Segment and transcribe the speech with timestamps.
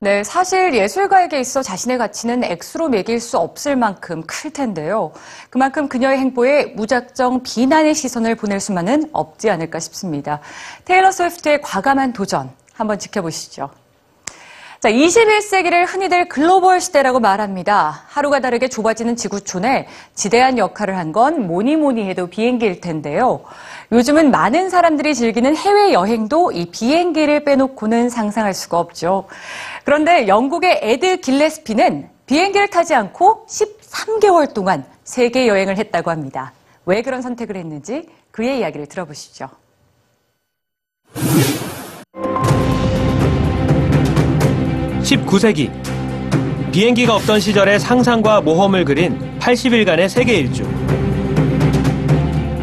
[0.00, 5.10] 네, 사실 예술가에게 있어 자신의 가치는 액수로 매길 수 없을 만큼 클 텐데요.
[5.50, 10.38] 그만큼 그녀의 행보에 무작정 비난의 시선을 보낼 수만은 없지 않을까 싶습니다.
[10.84, 13.70] 테일러 스위프트의 과감한 도전 한번 지켜보시죠.
[14.80, 18.04] 자, 21세기를 흔히들 글로벌 시대라고 말합니다.
[18.06, 23.40] 하루가 다르게 좁아지는 지구촌에 지대한 역할을 한 건 뭐니 뭐니 해도 비행기일 텐데요.
[23.90, 29.26] 요즘은 많은 사람들이 즐기는 해외 여행도 이 비행기를 빼놓고는 상상할 수가 없죠.
[29.84, 36.52] 그런데 영국의 에드 길레스피는 비행기를 타지 않고 13개월 동안 세계 여행을 했다고 합니다.
[36.84, 39.48] 왜 그런 선택을 했는지 그의 이야기를 들어보시죠.
[45.08, 45.70] 19세기
[46.70, 50.64] 비행기가 없던 시절의 상상과 모험을 그린 80일간의 세계 일주.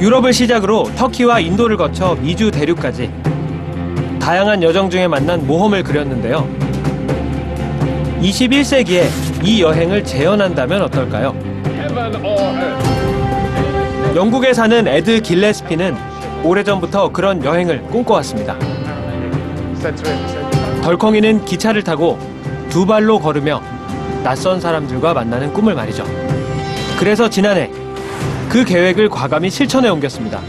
[0.00, 3.10] 유럽을 시작으로 터키와 인도를 거쳐 미주 대륙까지
[4.18, 6.48] 다양한 여정 중에 만난 모험을 그렸는데요.
[8.22, 9.04] 21세기에
[9.44, 11.34] 이 여행을 재현한다면 어떨까요?
[14.16, 15.94] 영국에 사는 에드 길레스피는
[16.42, 18.56] 오래전부터 그런 여행을 꿈꿔왔습니다.
[20.90, 22.18] 덜컹이는 기차를 타고
[22.68, 23.62] 두 발로 걸으며
[24.24, 26.04] 낯선 사람들과 만나는 꿈을 말이죠.
[26.98, 27.70] 그래서 지난해
[28.48, 30.40] 그 계획을 과감히 실천에 옮겼습니다.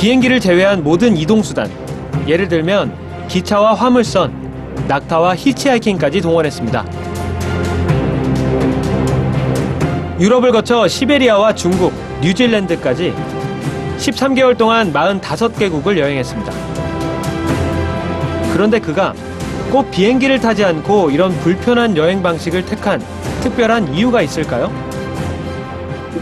[0.00, 1.70] 비행기를 제외한 모든 이동수단,
[2.26, 2.92] 예를 들면
[3.28, 4.32] 기차와 화물선,
[4.88, 6.84] 낙타와 히치하이킹까지 동원했습니다.
[10.18, 13.14] 유럽을 거쳐 시베리아와 중국, 뉴질랜드까지
[13.98, 16.75] 13개월 동안 45개국을 여행했습니다.
[18.55, 19.13] 그런데 그가
[19.71, 23.01] 꼭 비행기를 타지 않고 이런 불편한 여행 방식을 택한
[23.41, 24.71] 특별한 이유가 있을까요?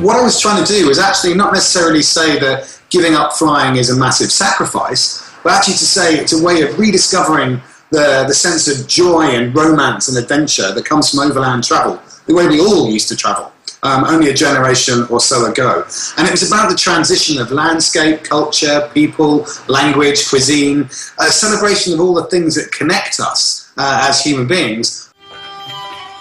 [0.01, 3.75] what I was trying to do was actually not necessarily say that giving up flying
[3.75, 8.33] is a massive sacrifice, but actually to say it's a way of rediscovering the, the
[8.33, 12.59] sense of joy and romance and adventure that comes from overland travel, the way we
[12.59, 13.51] all used to travel.
[13.83, 15.85] Um, only a generation or so ago.
[16.17, 22.01] And it was about the transition of landscape, culture, people, language, cuisine, a celebration of
[22.01, 25.09] all the things that connect us uh, as human beings,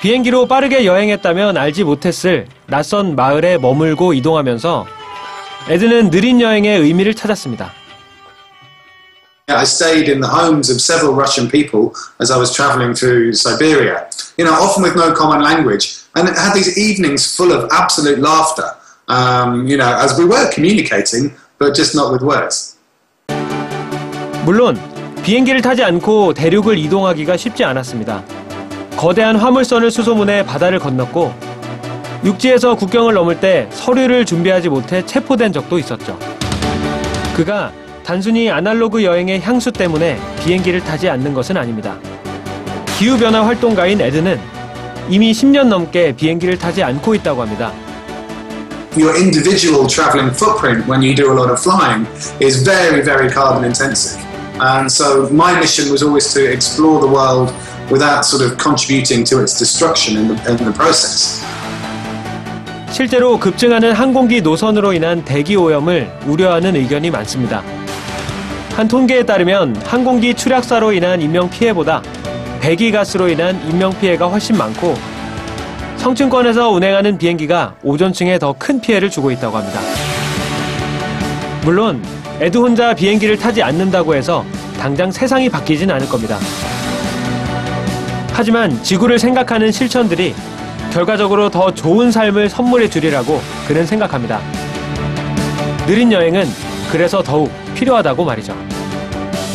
[0.01, 4.87] 비행기로 빠르게 여행했다면 알지 못했을 낯선 마을에 머물고 이동하면서
[5.69, 7.73] 에드는 느린 여행의 의미를 찾았습니다.
[9.49, 14.07] I stayed in the homes of several Russian people as I was traveling through Siberia,
[14.37, 18.70] you know, often with no common language, and had these evenings full of absolute laughter,
[19.08, 22.78] um, you know, as we were communicating, but just not with words.
[24.46, 24.78] 물론
[25.24, 28.24] 비행기를 타지 않고 대륙을 이동하기가 쉽지 않았습니다.
[28.98, 31.34] 거대한 화물선을 수소문해 바다를 건넜고
[32.26, 36.18] 육지에서 국경을 넘을 때 서류를 준비하지 못해 체포된 적도 있었죠.
[37.36, 37.72] 그가
[38.06, 41.98] 단순히 아날로그 여행의 향수 때문에 비행기를 타지 않는 것은 아닙니다.
[42.98, 44.40] 기후변화 활동가인 에드는
[45.10, 47.72] 이미 10년 넘게 비행기를 타지 않고 있다고 합니다.
[48.96, 52.06] Your individual traveling footprint when you do a lot of flying
[52.40, 54.22] is very, very carbon intensive.
[54.60, 57.52] And so my mission was always to explore the world
[57.90, 61.44] without sort of contributing to its destruction in the, in the process.
[62.92, 67.64] 실제로 급증하는 항공기 노선으로 인한 대기 오염을 우려하는 의견이 많습니다.
[68.76, 72.04] 한 통계에 따르면 항공기 추락사로 인한 인명 피해보다
[72.64, 74.96] 배기가스로 인한 인명 피해가 훨씬 많고
[75.98, 79.82] 성층권에서 운행하는 비행기가 오존층에 더 큰 피해를 주고 있다고 합니다.
[81.66, 82.02] 물론
[82.40, 84.46] 에드 혼자 비행기를 타지 않는다고 해서
[84.80, 86.38] 당장 세상이 바뀌진 않을 겁니다.
[88.32, 90.34] 하지만 지구를 생각하는 실천들이
[90.94, 94.40] 결과적으로 더 좋은 삶을 선물해 주리라고 그는 생각합니다.
[95.86, 96.48] 느린 여행은
[96.90, 98.73] 그래서 더욱 필요하다고 말이죠.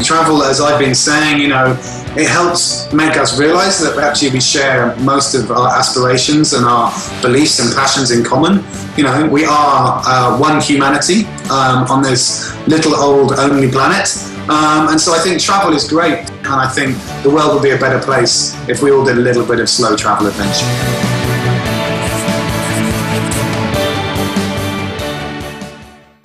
[0.05, 1.77] Travel, as I've been saying, you know,
[2.17, 6.91] it helps make us realize that actually we share most of our aspirations and our
[7.21, 8.65] beliefs and passions in common.
[8.97, 14.09] You know, we are uh, one humanity um, on this little old only planet.
[14.49, 17.71] Um, and so I think travel is great, and I think the world would be
[17.71, 21.08] a better place if we all did a little bit of slow travel adventure.